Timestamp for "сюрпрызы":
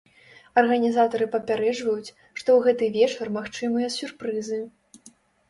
3.99-4.61